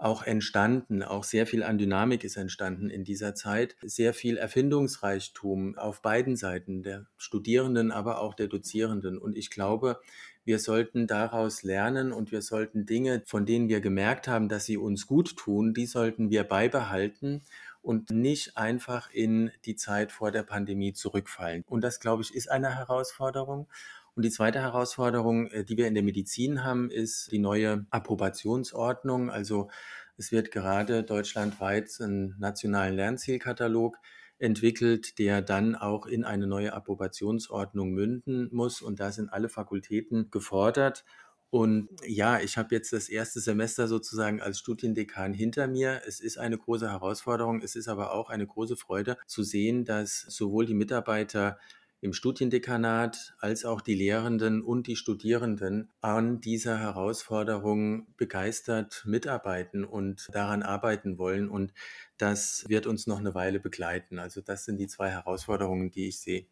auch 0.02 0.24
entstanden, 0.24 1.02
auch 1.04 1.22
sehr 1.22 1.46
viel 1.46 1.62
an 1.62 1.78
Dynamik 1.78 2.24
ist 2.24 2.36
entstanden 2.36 2.90
in 2.90 3.04
dieser 3.04 3.36
Zeit, 3.36 3.76
sehr 3.82 4.14
viel 4.14 4.36
Erfindungsreichtum 4.36 5.78
auf 5.78 6.02
beiden 6.02 6.34
Seiten, 6.34 6.82
der 6.82 7.06
Studierenden, 7.16 7.92
aber 7.92 8.20
auch 8.20 8.34
der 8.34 8.48
Dozierenden. 8.48 9.16
Und 9.16 9.36
ich 9.36 9.48
glaube, 9.50 10.00
wir 10.44 10.58
sollten 10.58 11.06
daraus 11.06 11.62
lernen 11.62 12.12
und 12.12 12.32
wir 12.32 12.42
sollten 12.42 12.84
Dinge, 12.84 13.22
von 13.26 13.46
denen 13.46 13.68
wir 13.68 13.80
gemerkt 13.80 14.26
haben, 14.26 14.48
dass 14.48 14.64
sie 14.64 14.76
uns 14.76 15.06
gut 15.06 15.36
tun, 15.36 15.72
die 15.72 15.86
sollten 15.86 16.30
wir 16.30 16.42
beibehalten 16.42 17.42
und 17.82 18.10
nicht 18.10 18.56
einfach 18.56 19.10
in 19.10 19.50
die 19.64 19.76
Zeit 19.76 20.12
vor 20.12 20.30
der 20.30 20.44
Pandemie 20.44 20.92
zurückfallen. 20.92 21.64
Und 21.68 21.82
das, 21.82 22.00
glaube 22.00 22.22
ich, 22.22 22.34
ist 22.34 22.50
eine 22.50 22.74
Herausforderung. 22.76 23.68
Und 24.14 24.24
die 24.24 24.30
zweite 24.30 24.60
Herausforderung, 24.60 25.48
äh, 25.48 25.64
die 25.64 25.76
wir 25.76 25.88
in 25.88 25.94
der 25.94 26.02
Medizin 26.02 26.64
haben, 26.64 26.90
ist 26.90 27.32
die 27.32 27.38
neue 27.38 27.86
Approbationsordnung. 27.90 29.30
Also 29.30 29.70
es 30.16 30.32
wird 30.32 30.50
gerade 30.50 31.02
deutschlandweit 31.02 31.90
einen 32.00 32.36
nationalen 32.38 32.94
Lernzielkatalog 32.94 33.96
entwickelt, 34.38 35.18
der 35.18 35.40
dann 35.40 35.74
auch 35.74 36.06
in 36.06 36.24
eine 36.24 36.46
neue 36.46 36.72
Approbationsordnung 36.72 37.90
münden 37.90 38.48
muss. 38.52 38.82
Und 38.82 39.00
da 39.00 39.12
sind 39.12 39.32
alle 39.32 39.48
Fakultäten 39.48 40.30
gefordert. 40.30 41.04
Und 41.52 41.90
ja, 42.06 42.40
ich 42.40 42.56
habe 42.56 42.74
jetzt 42.74 42.94
das 42.94 43.10
erste 43.10 43.38
Semester 43.38 43.86
sozusagen 43.86 44.40
als 44.40 44.58
Studiendekan 44.58 45.34
hinter 45.34 45.66
mir. 45.66 46.00
Es 46.06 46.18
ist 46.18 46.38
eine 46.38 46.56
große 46.56 46.90
Herausforderung. 46.90 47.60
Es 47.60 47.76
ist 47.76 47.88
aber 47.88 48.14
auch 48.14 48.30
eine 48.30 48.46
große 48.46 48.74
Freude 48.74 49.18
zu 49.26 49.42
sehen, 49.42 49.84
dass 49.84 50.22
sowohl 50.22 50.64
die 50.64 50.72
Mitarbeiter 50.72 51.58
im 52.00 52.14
Studiendekanat 52.14 53.34
als 53.38 53.66
auch 53.66 53.82
die 53.82 53.94
Lehrenden 53.94 54.62
und 54.62 54.86
die 54.86 54.96
Studierenden 54.96 55.90
an 56.00 56.40
dieser 56.40 56.78
Herausforderung 56.78 58.06
begeistert 58.16 59.02
mitarbeiten 59.04 59.84
und 59.84 60.30
daran 60.32 60.62
arbeiten 60.62 61.18
wollen. 61.18 61.50
Und 61.50 61.74
das 62.16 62.64
wird 62.68 62.86
uns 62.86 63.06
noch 63.06 63.18
eine 63.18 63.34
Weile 63.34 63.60
begleiten. 63.60 64.18
Also 64.18 64.40
das 64.40 64.64
sind 64.64 64.78
die 64.78 64.86
zwei 64.86 65.10
Herausforderungen, 65.10 65.90
die 65.90 66.08
ich 66.08 66.18
sehe. 66.18 66.46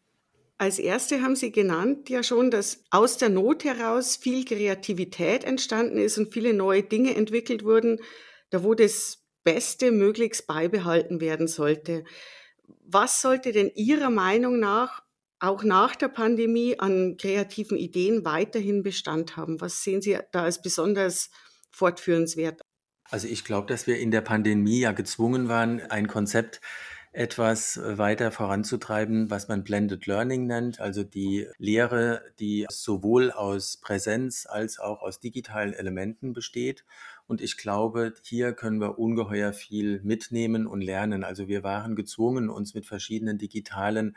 Als 0.61 0.77
erste 0.77 1.23
haben 1.23 1.35
Sie 1.35 1.51
genannt 1.51 2.07
ja 2.07 2.21
schon, 2.21 2.51
dass 2.51 2.83
aus 2.91 3.17
der 3.17 3.29
Not 3.29 3.63
heraus 3.63 4.15
viel 4.15 4.45
Kreativität 4.45 5.43
entstanden 5.43 5.97
ist 5.97 6.19
und 6.19 6.31
viele 6.31 6.53
neue 6.53 6.83
Dinge 6.83 7.15
entwickelt 7.15 7.63
wurden, 7.63 7.97
da 8.51 8.63
wo 8.63 8.75
das 8.75 9.25
Beste 9.43 9.91
möglichst 9.91 10.45
beibehalten 10.45 11.19
werden 11.19 11.47
sollte. 11.47 12.03
Was 12.85 13.23
sollte 13.23 13.53
denn 13.53 13.71
Ihrer 13.73 14.11
Meinung 14.11 14.59
nach 14.59 15.01
auch 15.39 15.63
nach 15.63 15.95
der 15.95 16.09
Pandemie 16.09 16.77
an 16.77 17.17
kreativen 17.17 17.75
Ideen 17.75 18.23
weiterhin 18.23 18.83
Bestand 18.83 19.37
haben? 19.37 19.59
Was 19.61 19.81
sehen 19.81 20.03
Sie 20.03 20.15
da 20.31 20.43
als 20.43 20.61
besonders 20.61 21.31
fortführenswert? 21.71 22.61
Also 23.09 23.27
ich 23.27 23.43
glaube, 23.45 23.65
dass 23.65 23.87
wir 23.87 23.97
in 23.97 24.11
der 24.11 24.21
Pandemie 24.21 24.81
ja 24.81 24.91
gezwungen 24.91 25.47
waren, 25.47 25.81
ein 25.81 26.07
Konzept 26.07 26.61
etwas 27.13 27.77
äh, 27.77 27.97
weiter 27.97 28.31
voranzutreiben, 28.31 29.29
was 29.29 29.47
man 29.47 29.63
Blended 29.63 30.05
Learning 30.05 30.47
nennt, 30.47 30.79
also 30.79 31.03
die 31.03 31.47
Lehre, 31.57 32.21
die 32.39 32.65
sowohl 32.69 33.31
aus 33.31 33.77
Präsenz 33.77 34.47
als 34.49 34.79
auch 34.79 35.01
aus 35.01 35.19
digitalen 35.19 35.73
Elementen 35.73 36.33
besteht. 36.33 36.85
Und 37.27 37.41
ich 37.41 37.57
glaube, 37.57 38.13
hier 38.23 38.53
können 38.53 38.79
wir 38.79 38.97
ungeheuer 38.97 39.53
viel 39.53 40.01
mitnehmen 40.03 40.67
und 40.67 40.81
lernen. 40.81 41.23
Also 41.23 41.47
wir 41.47 41.63
waren 41.63 41.95
gezwungen, 41.95 42.49
uns 42.49 42.73
mit 42.73 42.85
verschiedenen 42.85 43.37
digitalen 43.37 44.15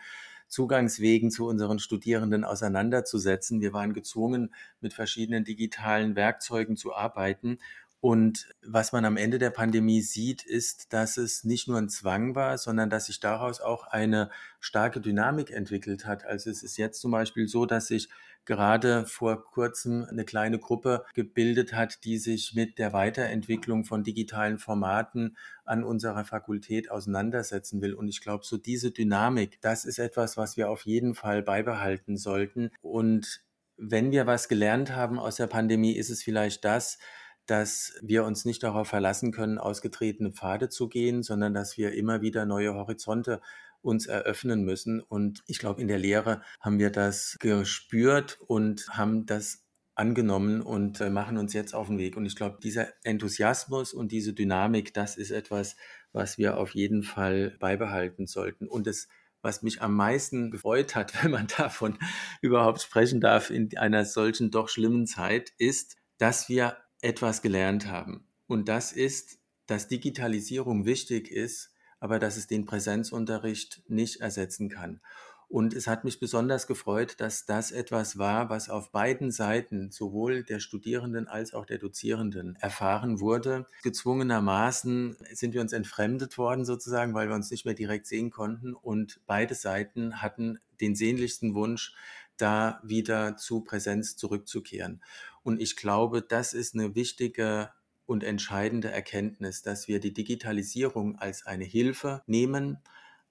Zugangswegen 0.48 1.30
zu 1.30 1.46
unseren 1.46 1.78
Studierenden 1.78 2.44
auseinanderzusetzen. 2.44 3.60
Wir 3.60 3.72
waren 3.72 3.92
gezwungen, 3.92 4.54
mit 4.80 4.92
verschiedenen 4.92 5.44
digitalen 5.44 6.16
Werkzeugen 6.16 6.76
zu 6.76 6.94
arbeiten. 6.94 7.58
Und 8.04 8.50
was 8.60 8.92
man 8.92 9.06
am 9.06 9.16
Ende 9.16 9.38
der 9.38 9.48
Pandemie 9.48 10.02
sieht, 10.02 10.44
ist, 10.44 10.92
dass 10.92 11.16
es 11.16 11.42
nicht 11.42 11.68
nur 11.68 11.78
ein 11.78 11.88
Zwang 11.88 12.34
war, 12.34 12.58
sondern 12.58 12.90
dass 12.90 13.06
sich 13.06 13.18
daraus 13.18 13.62
auch 13.62 13.86
eine 13.86 14.28
starke 14.60 15.00
Dynamik 15.00 15.50
entwickelt 15.50 16.04
hat. 16.04 16.22
Also 16.26 16.50
es 16.50 16.62
ist 16.62 16.76
jetzt 16.76 17.00
zum 17.00 17.12
Beispiel 17.12 17.48
so, 17.48 17.64
dass 17.64 17.86
sich 17.86 18.10
gerade 18.44 19.06
vor 19.06 19.42
kurzem 19.42 20.04
eine 20.04 20.26
kleine 20.26 20.58
Gruppe 20.58 21.06
gebildet 21.14 21.72
hat, 21.72 22.04
die 22.04 22.18
sich 22.18 22.52
mit 22.54 22.78
der 22.78 22.92
Weiterentwicklung 22.92 23.86
von 23.86 24.04
digitalen 24.04 24.58
Formaten 24.58 25.38
an 25.64 25.82
unserer 25.82 26.26
Fakultät 26.26 26.90
auseinandersetzen 26.90 27.80
will. 27.80 27.94
Und 27.94 28.08
ich 28.08 28.20
glaube, 28.20 28.44
so 28.44 28.58
diese 28.58 28.90
Dynamik, 28.90 29.62
das 29.62 29.86
ist 29.86 29.98
etwas, 29.98 30.36
was 30.36 30.58
wir 30.58 30.68
auf 30.68 30.84
jeden 30.84 31.14
Fall 31.14 31.42
beibehalten 31.42 32.18
sollten. 32.18 32.70
Und 32.82 33.42
wenn 33.78 34.12
wir 34.12 34.26
was 34.26 34.48
gelernt 34.48 34.94
haben 34.94 35.18
aus 35.18 35.36
der 35.36 35.46
Pandemie, 35.46 35.96
ist 35.96 36.10
es 36.10 36.22
vielleicht 36.22 36.66
das, 36.66 36.98
dass 37.46 37.94
wir 38.02 38.24
uns 38.24 38.44
nicht 38.44 38.62
darauf 38.62 38.88
verlassen 38.88 39.32
können, 39.32 39.58
ausgetretene 39.58 40.32
Pfade 40.32 40.68
zu 40.68 40.88
gehen, 40.88 41.22
sondern 41.22 41.54
dass 41.54 41.76
wir 41.76 41.92
immer 41.92 42.22
wieder 42.22 42.46
neue 42.46 42.74
Horizonte 42.74 43.40
uns 43.82 44.06
eröffnen 44.06 44.64
müssen. 44.64 45.00
Und 45.00 45.42
ich 45.46 45.58
glaube, 45.58 45.82
in 45.82 45.88
der 45.88 45.98
Lehre 45.98 46.42
haben 46.60 46.78
wir 46.78 46.90
das 46.90 47.36
gespürt 47.40 48.38
und 48.46 48.88
haben 48.88 49.26
das 49.26 49.64
angenommen 49.94 50.60
und 50.60 51.00
äh, 51.00 51.10
machen 51.10 51.38
uns 51.38 51.52
jetzt 51.52 51.74
auf 51.74 51.86
den 51.86 51.98
Weg. 51.98 52.16
Und 52.16 52.26
ich 52.26 52.34
glaube, 52.34 52.58
dieser 52.62 52.88
Enthusiasmus 53.04 53.92
und 53.92 54.10
diese 54.10 54.32
Dynamik, 54.32 54.92
das 54.94 55.16
ist 55.16 55.30
etwas, 55.30 55.76
was 56.12 56.38
wir 56.38 56.56
auf 56.56 56.74
jeden 56.74 57.02
Fall 57.02 57.56
beibehalten 57.60 58.26
sollten. 58.26 58.66
Und 58.66 58.86
das 58.86 59.08
was 59.44 59.62
mich 59.62 59.82
am 59.82 59.94
meisten 59.94 60.50
gefreut 60.50 60.96
hat, 60.96 61.12
wenn 61.22 61.30
man 61.30 61.46
davon 61.46 61.98
überhaupt 62.40 62.82
sprechen 62.82 63.20
darf 63.20 63.50
in 63.50 63.76
einer 63.76 64.04
solchen 64.04 64.50
doch 64.50 64.68
schlimmen 64.68 65.06
Zeit, 65.06 65.52
ist, 65.58 65.96
dass 66.18 66.48
wir 66.48 66.78
etwas 67.04 67.42
gelernt 67.42 67.86
haben. 67.86 68.26
Und 68.46 68.68
das 68.68 68.92
ist, 68.92 69.38
dass 69.66 69.88
Digitalisierung 69.88 70.84
wichtig 70.84 71.30
ist, 71.30 71.72
aber 72.00 72.18
dass 72.18 72.36
es 72.36 72.46
den 72.46 72.66
Präsenzunterricht 72.66 73.82
nicht 73.88 74.20
ersetzen 74.20 74.68
kann. 74.68 75.00
Und 75.48 75.74
es 75.74 75.86
hat 75.86 76.04
mich 76.04 76.18
besonders 76.18 76.66
gefreut, 76.66 77.16
dass 77.18 77.46
das 77.46 77.70
etwas 77.70 78.18
war, 78.18 78.50
was 78.50 78.68
auf 78.68 78.90
beiden 78.90 79.30
Seiten, 79.30 79.90
sowohl 79.92 80.42
der 80.42 80.58
Studierenden 80.58 81.28
als 81.28 81.54
auch 81.54 81.64
der 81.64 81.78
Dozierenden, 81.78 82.56
erfahren 82.56 83.20
wurde. 83.20 83.66
Gezwungenermaßen 83.82 85.16
sind 85.32 85.54
wir 85.54 85.60
uns 85.60 85.72
entfremdet 85.72 86.38
worden 86.38 86.64
sozusagen, 86.64 87.14
weil 87.14 87.28
wir 87.28 87.36
uns 87.36 87.50
nicht 87.50 87.66
mehr 87.66 87.74
direkt 87.74 88.06
sehen 88.06 88.30
konnten. 88.30 88.74
Und 88.74 89.20
beide 89.26 89.54
Seiten 89.54 90.22
hatten 90.22 90.58
den 90.80 90.96
sehnlichsten 90.96 91.54
Wunsch, 91.54 91.94
da 92.36 92.80
wieder 92.82 93.36
zu 93.36 93.60
Präsenz 93.62 94.16
zurückzukehren. 94.16 95.02
Und 95.42 95.60
ich 95.60 95.76
glaube, 95.76 96.22
das 96.22 96.54
ist 96.54 96.74
eine 96.74 96.94
wichtige 96.94 97.70
und 98.06 98.22
entscheidende 98.22 98.90
Erkenntnis, 98.90 99.62
dass 99.62 99.88
wir 99.88 100.00
die 100.00 100.12
Digitalisierung 100.12 101.18
als 101.18 101.46
eine 101.46 101.64
Hilfe 101.64 102.22
nehmen, 102.26 102.78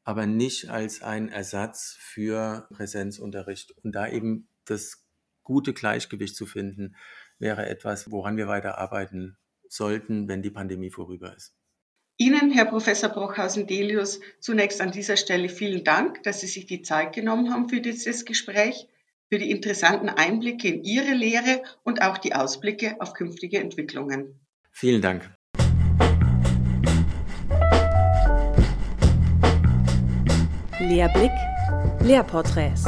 aber 0.03 0.25
nicht 0.25 0.69
als 0.69 1.01
ein 1.01 1.29
Ersatz 1.29 1.95
für 2.00 2.67
Präsenzunterricht. 2.72 3.72
Und 3.83 3.93
da 3.93 4.07
eben 4.07 4.48
das 4.65 5.05
gute 5.43 5.74
Gleichgewicht 5.74 6.36
zu 6.36 6.45
finden, 6.45 6.95
wäre 7.39 7.67
etwas, 7.67 8.12
woran 8.12 8.38
wir 8.38 8.48
weiter 8.48 8.77
arbeiten 8.77 9.38
sollten, 9.67 10.27
wenn 10.27 10.41
die 10.41 10.51
Pandemie 10.51 10.89
vorüber 10.89 11.36
ist. 11.36 11.55
Ihnen, 12.17 12.51
Herr 12.51 12.65
Professor 12.65 13.10
Brochhausen-Delius, 13.10 14.19
zunächst 14.39 14.81
an 14.81 14.91
dieser 14.91 15.17
Stelle 15.17 15.50
vielen 15.50 15.83
Dank, 15.83 16.22
dass 16.24 16.41
Sie 16.41 16.48
sich 16.48 16.67
die 16.67 16.83
Zeit 16.83 17.13
genommen 17.13 17.51
haben 17.51 17.69
für 17.69 17.81
dieses 17.81 18.24
Gespräch, 18.24 18.88
für 19.34 19.40
die 19.40 19.50
interessanten 19.50 20.10
Einblicke 20.10 20.68
in 20.68 20.84
Ihre 20.84 21.16
Lehre 21.16 21.63
und 21.82 22.04
auch 22.04 22.20
die 22.20 22.36
Ausblicke 22.36 22.98
auf 23.00 23.16
künftige 23.16 23.58
Entwicklungen. 23.58 24.40
Vielen 24.72 25.02
Dank. 25.02 25.28
Lehrblick, 30.80 31.32
Lehrporträts. 32.04 32.84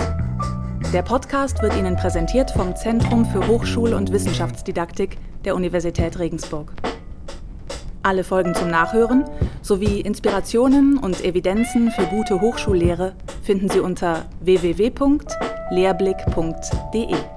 Der 0.93 1.01
Podcast 1.01 1.63
wird 1.63 1.75
Ihnen 1.77 1.95
präsentiert 1.95 2.51
vom 2.51 2.75
Zentrum 2.75 3.25
für 3.25 3.47
Hochschul- 3.47 3.95
und 3.95 4.11
Wissenschaftsdidaktik 4.11 5.17
der 5.45 5.55
Universität 5.55 6.19
Regensburg. 6.19 6.71
Alle 8.03 8.23
Folgen 8.23 8.53
zum 8.53 8.69
Nachhören 8.69 9.25
sowie 9.63 9.99
Inspirationen 9.99 10.99
und 10.99 11.25
Evidenzen 11.25 11.89
für 11.89 12.05
gute 12.05 12.39
Hochschullehre 12.39 13.15
finden 13.41 13.67
Sie 13.67 13.79
unter 13.79 14.29
www.lehrblick.de. 15.69 17.34